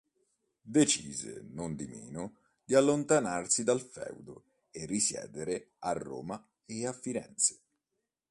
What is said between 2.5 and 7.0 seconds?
di allontanarsi dal feudo e risiedere a Roma e a